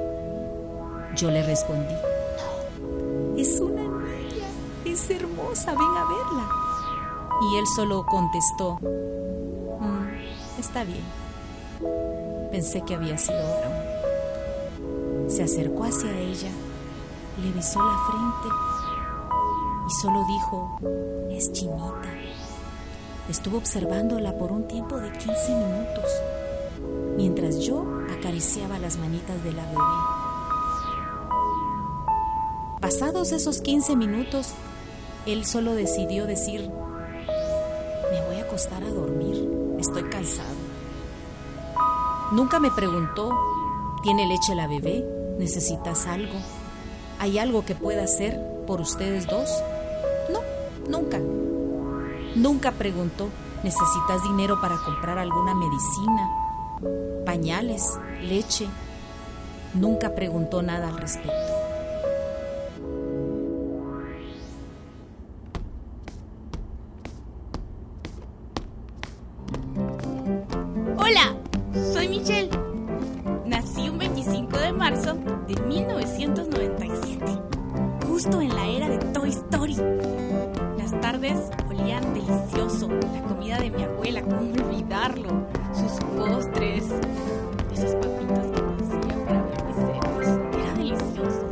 Yo 1.18 1.32
le 1.32 1.46
respondí. 1.46 1.94
No, 1.94 3.36
es 3.38 3.60
una 3.60 3.82
niña, 3.82 4.48
es 4.86 5.10
hermosa, 5.10 5.72
ven 5.72 5.82
a 5.82 6.06
verla. 6.06 6.50
Y 7.42 7.58
él 7.58 7.66
solo 7.76 8.06
contestó, 8.06 8.80
"Mm, 8.82 10.60
está 10.60 10.86
bien. 10.86 11.04
Pensé 12.52 12.84
que 12.84 12.96
había 12.96 13.18
sido 13.18 13.38
varón. 13.38 15.30
Se 15.30 15.44
acercó 15.44 15.84
hacia 15.84 16.18
ella, 16.18 16.52
le 17.44 17.52
besó 17.52 17.80
la 17.80 17.98
frente 18.08 18.77
y 19.88 19.92
solo 20.02 20.26
dijo, 20.26 20.80
es 21.32 21.52
chinita. 21.54 21.78
Estuvo 23.30 23.58
observándola 23.58 24.38
por 24.38 24.52
un 24.52 24.68
tiempo 24.68 24.98
de 24.98 25.12
15 25.12 25.56
minutos, 25.56 26.06
mientras 27.16 27.60
yo 27.60 27.86
acariciaba 28.18 28.80
las 28.80 28.98
manitas 28.98 29.44
de 29.44 29.54
la 29.54 29.66
bebé. 29.66 29.78
Pasados 32.82 33.32
esos 33.32 33.62
15 33.62 33.96
minutos, 33.96 34.54
él 35.26 35.46
solo 35.46 35.74
decidió 35.74 36.26
decir, 36.26 36.70
me 38.12 38.22
voy 38.28 38.38
a 38.38 38.44
acostar 38.44 38.84
a 38.84 38.90
dormir, 38.90 39.50
estoy 39.80 40.04
cansado. 40.04 40.56
Nunca 42.32 42.60
me 42.60 42.72
preguntó, 42.72 43.32
¿tiene 44.04 44.28
leche 44.28 44.54
la 44.56 44.68
bebé? 44.68 45.06
¿Necesitas 45.38 46.08
algo? 46.08 46.36
¿Hay 47.20 47.40
algo 47.40 47.66
que 47.66 47.76
pueda 47.76 48.04
hacer 48.04 48.40
por 48.66 48.82
ustedes 48.82 49.28
dos? 49.28 49.50
Nunca. 50.88 51.20
Nunca 52.36 52.72
preguntó, 52.72 53.30
¿necesitas 53.64 54.24
dinero 54.24 54.60
para 54.62 54.78
comprar 54.78 55.18
alguna 55.18 55.54
medicina? 55.56 56.30
¿Pañales? 57.26 58.00
¿Leche? 58.22 58.68
Nunca 59.74 60.16
preguntó 60.16 60.62
nada 60.62 60.88
al 60.90 60.98
respecto. 60.98 61.32
Hola, 70.98 71.36
soy 71.94 72.08
Michelle. 72.08 72.67
Tardes 81.18 81.50
olían 81.68 82.14
delicioso, 82.14 82.88
la 82.90 83.22
comida 83.24 83.58
de 83.58 83.72
mi 83.72 83.82
abuela, 83.82 84.22
cómo 84.22 84.54
olvidarlo, 84.54 85.48
sus 85.74 85.94
postres, 86.16 86.84
esas 87.74 87.96
papitas 87.96 88.46
que 88.46 88.62
me 88.62 89.26
para 89.26 89.42
ver 89.42 89.64
mis 89.64 89.76
series, 89.78 90.28
era 90.54 90.74
delicioso. 90.76 91.50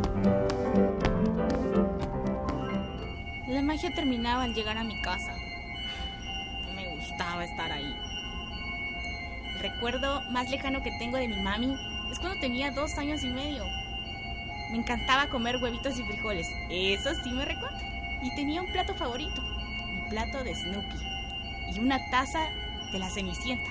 La 3.47 3.63
magia 3.63 3.91
terminaba 3.95 4.43
al 4.43 4.53
llegar 4.53 4.77
a 4.77 4.83
mi 4.83 5.01
casa. 5.01 5.33
No 6.67 6.73
me 6.75 6.95
gustaba 6.97 7.43
estar 7.43 7.71
ahí. 7.71 7.95
El 9.55 9.59
recuerdo 9.61 10.21
más 10.29 10.47
lejano 10.51 10.83
que 10.83 10.91
tengo 10.99 11.17
de 11.17 11.27
mi 11.27 11.41
mami 11.41 11.75
es 12.11 12.19
cuando 12.19 12.39
tenía 12.39 12.69
dos 12.69 12.99
años 12.99 13.23
y 13.23 13.29
medio. 13.29 13.63
Me 14.69 14.77
encantaba 14.77 15.27
comer 15.29 15.57
huevitos 15.57 15.97
y 15.97 16.03
frijoles, 16.03 16.47
eso 16.69 17.09
sí 17.23 17.31
me 17.31 17.45
recuerdo. 17.45 17.79
Y 18.21 18.33
tenía 18.35 18.61
un 18.61 18.71
plato 18.71 18.95
favorito, 18.95 19.54
plato 20.09 20.43
de 20.43 20.55
Snoopy, 20.55 20.97
y 21.73 21.79
una 21.79 22.09
taza 22.09 22.49
de 22.91 22.99
la 22.99 23.09
Cenicienta. 23.09 23.69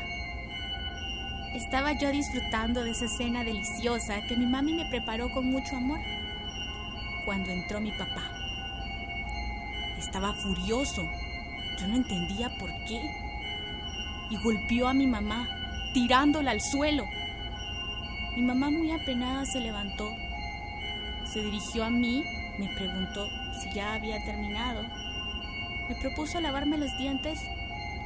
Estaba 1.54 1.92
yo 1.92 2.10
disfrutando 2.10 2.82
de 2.82 2.90
esa 2.90 3.08
cena 3.08 3.44
deliciosa 3.44 4.22
que 4.22 4.36
mi 4.36 4.46
mami 4.46 4.74
me 4.74 4.86
preparó 4.86 5.30
con 5.30 5.46
mucho 5.46 5.76
amor. 5.76 6.00
Cuando 7.24 7.50
entró 7.50 7.80
mi 7.80 7.92
papá. 7.92 8.22
Estaba 9.98 10.34
furioso. 10.34 11.08
Yo 11.78 11.86
no 11.86 11.94
entendía 11.94 12.50
por 12.58 12.70
qué. 12.86 13.00
Y 14.30 14.36
golpeó 14.36 14.88
a 14.88 14.94
mi 14.94 15.06
mamá, 15.06 15.48
tirándola 15.92 16.50
al 16.50 16.60
suelo. 16.60 17.06
Mi 18.36 18.42
mamá 18.42 18.68
muy 18.68 18.90
apenada 18.90 19.46
se 19.46 19.60
levantó, 19.60 20.10
se 21.24 21.40
dirigió 21.40 21.84
a 21.84 21.90
mí, 21.90 22.24
me 22.58 22.68
preguntó 22.70 23.28
si 23.60 23.72
ya 23.72 23.94
había 23.94 24.24
terminado, 24.24 24.82
me 25.88 25.94
propuso 25.94 26.40
lavarme 26.40 26.78
los 26.78 26.96
dientes 26.96 27.40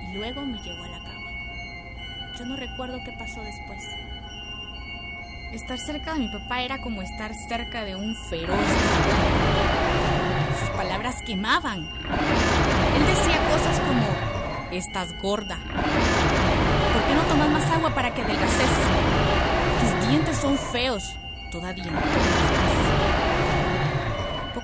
y 0.02 0.14
luego 0.14 0.44
me 0.44 0.58
llevó 0.62 0.84
a 0.84 0.88
la 0.88 0.98
cama. 0.98 1.30
Yo 2.38 2.44
no 2.44 2.56
recuerdo 2.56 3.02
qué 3.04 3.12
pasó 3.12 3.42
después. 3.42 3.84
Estar 5.52 5.78
cerca 5.78 6.14
de 6.14 6.20
mi 6.20 6.28
papá 6.28 6.62
era 6.62 6.78
como 6.80 7.02
estar 7.02 7.34
cerca 7.34 7.84
de 7.84 7.96
un 7.96 8.14
feroz. 8.14 8.58
Sus 10.60 10.70
palabras 10.70 11.22
quemaban. 11.22 11.78
Él 11.78 13.06
decía 13.06 13.38
cosas 13.50 13.80
como, 13.80 14.06
estás 14.72 15.16
gorda. 15.20 15.56
¿Por 15.56 17.02
qué 17.06 17.14
no 17.14 17.22
tomas 17.22 17.50
más 17.50 17.70
agua 17.70 17.94
para 17.94 18.12
que 18.12 18.22
adelgaces? 18.22 18.70
Tus 19.80 20.08
dientes 20.08 20.36
son 20.36 20.58
feos. 20.58 21.16
Todavía 21.50 21.86
no 21.86 22.97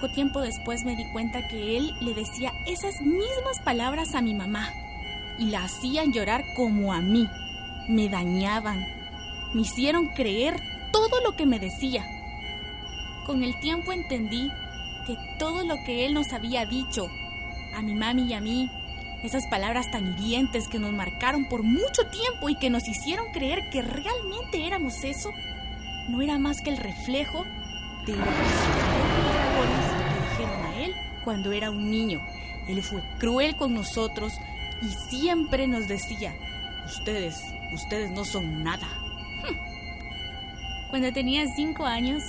Tiempo 0.08 0.40
después 0.40 0.84
me 0.84 0.96
di 0.96 1.04
cuenta 1.06 1.48
que 1.48 1.76
él 1.76 1.94
le 2.00 2.14
decía 2.14 2.52
esas 2.66 3.00
mismas 3.00 3.60
palabras 3.64 4.14
a 4.14 4.20
mi 4.20 4.34
mamá 4.34 4.72
y 5.38 5.46
la 5.46 5.64
hacían 5.64 6.12
llorar 6.12 6.44
como 6.54 6.92
a 6.92 7.00
mí. 7.00 7.28
Me 7.88 8.08
dañaban. 8.08 8.86
Me 9.54 9.62
hicieron 9.62 10.08
creer 10.08 10.60
todo 10.92 11.20
lo 11.22 11.36
que 11.36 11.46
me 11.46 11.58
decía. 11.58 12.04
Con 13.26 13.42
el 13.42 13.58
tiempo 13.60 13.92
entendí 13.92 14.50
que 15.06 15.16
todo 15.38 15.64
lo 15.64 15.76
que 15.84 16.06
él 16.06 16.14
nos 16.14 16.32
había 16.32 16.66
dicho, 16.66 17.08
a 17.74 17.82
mi 17.82 17.94
mami 17.94 18.24
y 18.24 18.34
a 18.34 18.40
mí, 18.40 18.70
esas 19.22 19.46
palabras 19.46 19.90
tan 19.90 20.12
hirientes 20.12 20.68
que 20.68 20.78
nos 20.78 20.92
marcaron 20.92 21.46
por 21.46 21.62
mucho 21.62 22.06
tiempo 22.10 22.48
y 22.48 22.56
que 22.56 22.70
nos 22.70 22.86
hicieron 22.88 23.32
creer 23.32 23.70
que 23.70 23.82
realmente 23.82 24.66
éramos 24.66 25.02
eso, 25.02 25.32
no 26.08 26.20
era 26.20 26.38
más 26.38 26.60
que 26.60 26.70
el 26.70 26.76
reflejo 26.76 27.44
de 28.06 28.16
lo 28.16 28.24
que 28.24 28.83
cuando 31.24 31.52
era 31.52 31.70
un 31.70 31.90
niño. 31.90 32.20
Él 32.68 32.82
fue 32.82 33.02
cruel 33.18 33.56
con 33.56 33.74
nosotros 33.74 34.34
y 34.82 34.88
siempre 35.08 35.66
nos 35.66 35.88
decía, 35.88 36.34
ustedes, 36.86 37.42
ustedes 37.72 38.10
no 38.10 38.24
son 38.24 38.62
nada. 38.62 38.88
Cuando 40.90 41.12
tenía 41.12 41.46
cinco 41.48 41.84
años, 41.84 42.22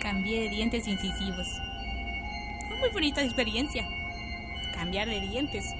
cambié 0.00 0.42
de 0.42 0.48
dientes 0.48 0.88
incisivos. 0.88 1.46
Fue 2.66 2.78
muy 2.78 2.88
bonita 2.90 3.22
experiencia. 3.22 3.86
Cambiar 4.74 5.08
de 5.08 5.20
dientes. 5.20 5.74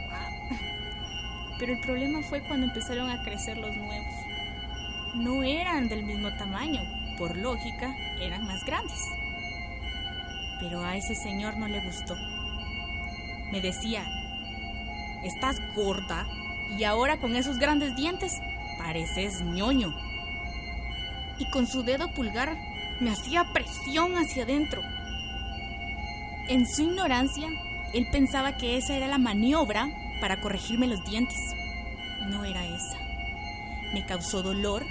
Pero 1.58 1.72
el 1.72 1.80
problema 1.80 2.22
fue 2.22 2.40
cuando 2.42 2.66
empezaron 2.66 3.08
a 3.10 3.22
crecer 3.22 3.56
los 3.56 3.74
nuevos. 3.76 4.14
No 5.14 5.42
eran 5.42 5.88
del 5.88 6.02
mismo 6.02 6.30
tamaño. 6.36 6.82
Por 7.16 7.36
lógica, 7.36 7.94
eran 8.20 8.46
más 8.46 8.64
grandes. 8.64 9.00
Pero 10.58 10.84
a 10.84 10.96
ese 10.96 11.14
señor 11.14 11.56
no 11.56 11.68
le 11.68 11.80
gustó. 11.80 12.16
Me 13.50 13.60
decía, 13.60 14.04
estás 15.24 15.56
gorda 15.74 16.26
y 16.78 16.84
ahora 16.84 17.18
con 17.18 17.36
esos 17.36 17.58
grandes 17.58 17.96
dientes 17.96 18.40
pareces 18.78 19.42
ñoño 19.42 19.94
y 21.38 21.46
con 21.46 21.66
su 21.66 21.82
dedo 21.82 22.08
pulgar 22.12 22.56
me 23.00 23.10
hacía 23.10 23.52
presión 23.52 24.16
hacia 24.16 24.44
adentro. 24.44 24.82
En 26.48 26.66
su 26.66 26.82
ignorancia, 26.82 27.48
él 27.94 28.06
pensaba 28.12 28.56
que 28.56 28.76
esa 28.76 28.94
era 28.94 29.08
la 29.08 29.18
maniobra 29.18 29.88
para 30.20 30.40
corregirme 30.40 30.86
los 30.86 31.02
dientes. 31.04 31.38
No 32.28 32.44
era 32.44 32.64
esa. 32.66 32.98
Me 33.94 34.04
causó 34.04 34.42
dolor, 34.42 34.84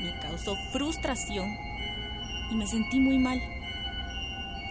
me 0.00 0.18
causó 0.20 0.56
frustración 0.72 1.56
y 2.50 2.54
me 2.54 2.66
sentí 2.66 3.00
muy 3.00 3.18
mal. 3.18 3.42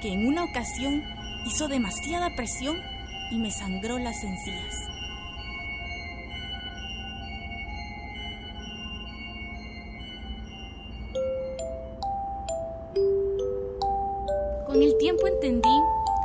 Que 0.02 0.13
en 0.13 0.28
una 0.28 0.44
ocasión 0.46 1.04
hizo 1.46 1.68
demasiada 1.68 2.36
presión 2.36 2.78
y 3.32 3.38
me 3.38 3.52
sangró 3.52 3.98
las 3.98 4.24
encías. 4.24 4.88
Con 14.66 14.82
el 14.82 14.98
tiempo 14.98 15.28
entendí 15.28 15.70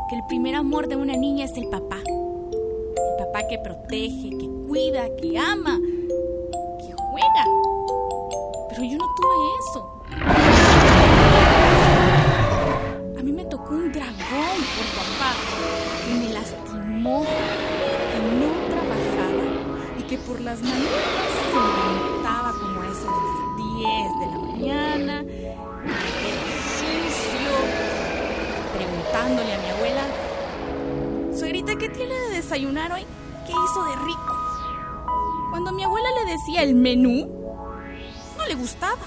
que 0.09 0.17
el 0.17 0.25
primer 0.27 0.57
amor 0.57 0.89
de 0.89 0.97
una 0.97 1.17
niña 1.17 1.45
es 1.45 1.57
el 1.57 1.69
papá. 1.69 1.99
El 2.07 3.25
papá 3.25 3.47
que 3.49 3.59
protege, 3.59 4.31
que 4.31 4.49
cuida, 4.67 5.09
que 5.17 5.39
ama, 5.39 5.79
que 6.79 6.93
juega. 6.93 7.45
Pero 8.71 8.83
yo 8.83 8.99
no 8.99 9.07
tuve 9.15 9.37
eso. 9.61 9.81
A 13.19 13.23
mí 13.23 13.33
me 13.33 13.45
tocó 13.45 13.75
un 13.75 13.93
dragón 13.93 14.17
por 14.17 14.87
papá 14.97 15.35
que 16.07 16.15
me 16.15 16.33
que 17.03 18.21
no 18.37 18.53
trabajaba 18.69 19.45
y 19.99 20.03
que 20.03 20.19
por 20.19 20.39
las 20.43 20.61
mañanas 20.61 20.85
se 21.47 21.57
levantaba 21.57 22.53
como 22.53 22.83
eso 22.83 23.07
de 23.07 23.21
las 23.27 23.41
10 23.57 24.21
de 24.21 24.27
la 24.27 24.39
mañana, 24.39 25.25
ejercicio, 25.87 27.53
preguntándole 28.77 29.55
a 29.55 29.59
mi 29.61 29.69
abuela, 29.71 30.03
suegrita, 31.35 31.77
¿qué 31.77 31.89
tiene 31.89 32.15
de 32.15 32.37
desayunar 32.37 32.93
hoy? 32.93 33.07
¿Qué 33.47 33.53
hizo 33.53 33.83
de 33.85 33.97
rico? 34.05 34.37
Cuando 35.49 35.73
mi 35.73 35.85
abuela 35.85 36.09
le 36.23 36.33
decía 36.33 36.63
el 36.63 36.75
menú, 36.75 37.31
no 38.37 38.47
le 38.47 38.55
gustaba. 38.57 39.01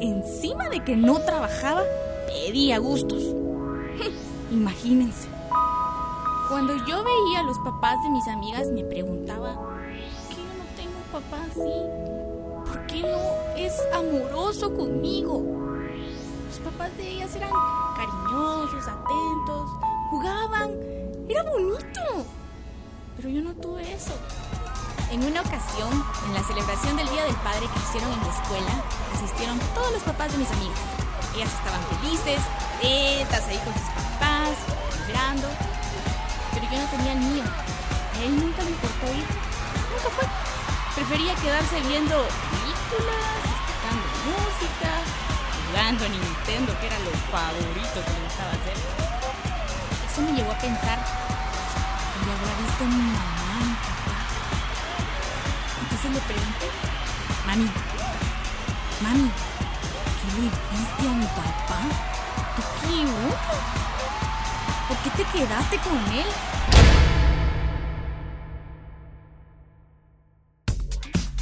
Encima 0.00 0.68
de 0.68 0.82
que 0.82 0.96
no 0.96 1.20
trabajaba, 1.20 1.84
pedía 2.26 2.78
gustos. 2.78 3.22
Imagínense. 4.50 5.37
Cuando 6.48 6.74
yo 6.86 7.04
veía 7.04 7.40
a 7.40 7.42
los 7.42 7.58
papás 7.58 8.02
de 8.02 8.08
mis 8.08 8.26
amigas 8.26 8.68
me 8.70 8.82
preguntaba, 8.82 9.54
¿por 9.54 9.84
qué 10.30 10.42
no 10.56 10.64
tengo 10.76 10.96
un 10.96 11.12
papá 11.12 11.44
así? 11.50 11.60
¿Por 12.64 12.86
qué 12.86 13.02
no 13.02 13.18
es 13.54 13.74
amoroso 13.94 14.72
conmigo? 14.74 15.42
Los 16.48 16.58
papás 16.60 16.96
de 16.96 17.06
ellas 17.06 17.36
eran 17.36 17.50
cariñosos, 17.94 18.82
atentos, 18.88 19.70
jugaban, 20.08 20.70
era 21.28 21.42
bonito. 21.42 22.00
Pero 23.18 23.28
yo 23.28 23.42
no 23.42 23.52
tuve 23.52 23.92
eso. 23.92 24.14
En 25.10 25.24
una 25.24 25.42
ocasión, 25.42 25.90
en 26.28 26.34
la 26.34 26.42
celebración 26.44 26.96
del 26.96 27.10
Día 27.10 27.24
del 27.24 27.36
Padre 27.36 27.66
que 27.74 27.78
hicieron 27.78 28.10
en 28.10 28.20
la 28.20 28.32
escuela, 28.32 28.84
asistieron 29.14 29.58
todos 29.74 29.92
los 29.92 30.02
papás 30.02 30.32
de 30.32 30.38
mis 30.38 30.50
amigas. 30.50 30.80
Ellas 31.36 31.52
estaban 31.52 31.82
felices, 32.00 32.40
contentas 32.80 33.48
ahí 33.48 33.58
con 33.58 33.74
sus 33.74 33.90
papás, 33.92 34.56
vibrando. 35.06 35.77
Yo 36.70 36.78
no 36.78 36.86
tenía 36.88 37.12
el 37.12 37.20
mío. 37.20 37.44
A 37.44 38.22
él 38.22 38.36
nunca 38.40 38.62
le 38.62 38.70
importó 38.70 39.06
ir. 39.12 39.26
Nunca 39.90 40.08
fue. 40.16 40.24
Prefería 40.94 41.34
quedarse 41.36 41.80
viendo 41.82 42.14
películas, 42.50 43.40
escuchando 43.44 44.06
música, 44.26 44.90
jugando 45.70 46.04
a 46.04 46.08
Nintendo, 46.08 46.78
que 46.80 46.86
era 46.86 46.98
lo 47.00 47.12
favorito 47.30 47.96
que 48.04 48.12
le 48.12 48.20
gustaba 48.24 48.50
hacer. 48.50 48.76
Eso 50.10 50.22
me 50.22 50.32
llevó 50.32 50.52
a 50.52 50.58
pensar 50.58 50.98
le 52.28 52.34
habrá 52.34 52.52
visto 52.60 52.84
mi 52.84 53.08
mamá, 53.16 53.56
mi 53.64 53.74
papá. 53.86 54.16
Entonces 55.82 56.10
le 56.12 56.20
pregunté, 56.20 56.66
mami, 57.46 57.70
mami, 59.00 59.30
¿qué 60.18 60.28
le 60.36 60.48
viste 60.72 61.08
a 61.08 61.12
mi 61.12 61.26
papá? 61.26 61.80
¿Tú 62.56 62.62
qué 62.80 63.06
hubo? 63.06 63.30
¿Por 64.88 64.96
qué 64.98 65.10
te 65.10 65.24
quedaste 65.38 65.78
con 65.78 65.98
él? 66.12 66.26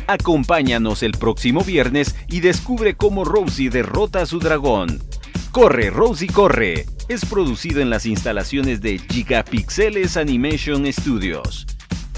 Acompáñanos 0.07 1.03
el 1.03 1.13
próximo 1.13 1.65
viernes 1.65 2.15
y 2.29 2.39
descubre 2.41 2.95
cómo 2.95 3.25
Rosie 3.25 3.71
derrota 3.71 4.23
a 4.23 4.27
su 4.27 4.39
dragón. 4.39 5.03
Corre, 5.51 5.91
Rosie, 5.91 6.29
corre. 6.29 6.87
Es 7.09 7.25
producido 7.25 7.81
en 7.81 7.91
las 7.91 8.07
instalaciones 8.07 8.81
de 8.81 8.99
Gigapixeles 8.99 10.17
Animation 10.17 10.87
Studios. 10.93 11.67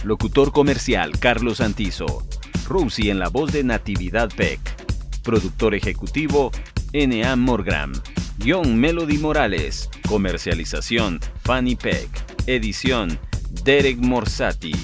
Locutor 0.04 0.52
comercial 0.52 1.18
Carlos 1.18 1.62
Antizo. 1.62 2.26
Rosie 2.66 3.10
en 3.10 3.18
la 3.18 3.30
voz 3.30 3.52
de 3.52 3.64
Natividad 3.64 4.28
Peck. 4.36 4.60
Productor 5.22 5.74
ejecutivo 5.74 6.52
N.A. 6.92 7.36
Morgram. 7.36 7.92
Guión 8.36 8.78
Melody 8.78 9.16
Morales. 9.16 9.88
Comercialización 10.06 11.20
Fanny 11.42 11.74
Peck. 11.74 12.27
Edición 12.48 13.20
Derek 13.62 13.98
Morsati. 13.98 14.74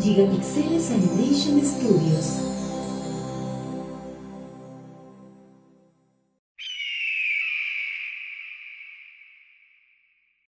Gigapixeles 0.00 0.92
Animation 0.92 1.60
Studios 1.64 2.45